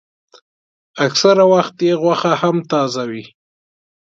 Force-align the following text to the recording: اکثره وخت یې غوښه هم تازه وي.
اکثره 1.05 1.43
وخت 1.53 1.75
یې 1.87 1.93
غوښه 2.01 2.31
هم 2.41 2.57
تازه 2.71 3.03
وي. 3.09 3.25